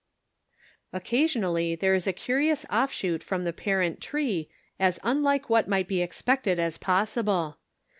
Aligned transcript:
Occasionally 0.91 1.75
there 1.75 1.93
is 1.93 2.07
a 2.07 2.11
curious 2.11 2.65
offshoot 2.71 3.21
from 3.21 3.43
the 3.43 3.53
parent 3.53 4.01
tree 4.01 4.49
as 4.79 4.99
unlike 5.03 5.47
what 5.47 5.67
might 5.67 5.87
be 5.87 6.01
ex 6.01 6.23
pected 6.23 6.57
as 6.57 6.79
possible. 6.79 7.59